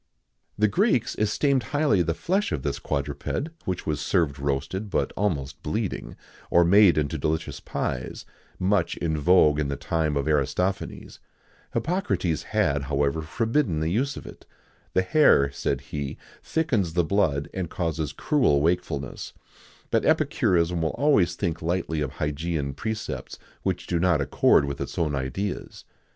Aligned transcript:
The 0.57 0.67
Greeks 0.67 1.15
esteemed 1.19 1.61
highly 1.77 2.01
the 2.01 2.15
flesh 2.15 2.51
of 2.51 2.63
this 2.63 2.79
quadruped, 2.79 3.49
which 3.65 3.85
was 3.85 4.01
served 4.01 4.39
roasted, 4.39 4.89
but 4.89 5.13
almost 5.15 5.61
bleeding,[XIX 5.61 6.15
93] 6.17 6.25
or 6.49 6.63
made 6.65 6.97
into 6.97 7.19
delicious 7.19 7.59
pies,[XIX 7.59 8.25
94] 8.59 8.67
much 8.67 8.97
in 8.97 9.15
vogue 9.19 9.59
in 9.59 9.67
the 9.67 9.75
time 9.75 10.17
of 10.17 10.27
Aristophanes.[XIX 10.27 11.19
95] 11.75 11.75
Hippocrates 11.75 12.41
had, 12.45 12.81
however, 12.81 13.21
forbidden 13.21 13.79
the 13.79 13.89
use 13.91 14.17
of 14.17 14.25
it. 14.25 14.47
"The 14.93 15.03
hare," 15.03 15.51
said 15.51 15.81
he, 15.81 16.17
"thickens 16.41 16.93
the 16.93 17.03
blood, 17.03 17.47
and 17.53 17.69
causes 17.69 18.11
cruel 18.11 18.59
wakefulness;"[XIX 18.59 19.37
96] 19.91 19.91
but 19.91 20.03
epicurism 20.05 20.81
will 20.81 20.95
always 20.97 21.35
think 21.35 21.61
lightly 21.61 22.01
of 22.01 22.13
Hygeian 22.13 22.73
precepts 22.73 23.37
which 23.61 23.85
do 23.85 23.99
not 23.99 24.19
accord 24.19 24.65
with 24.65 24.81
its 24.81 24.97
own 24.97 25.13
ideas. 25.13 25.85